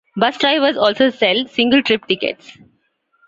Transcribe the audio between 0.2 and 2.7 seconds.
drivers also sell single-trip tickets.